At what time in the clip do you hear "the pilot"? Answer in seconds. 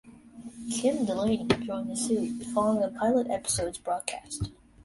2.81-3.29